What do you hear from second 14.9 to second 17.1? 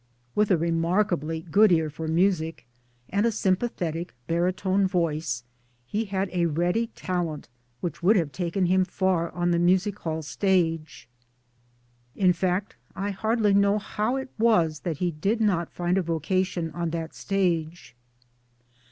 he did not find a vocation on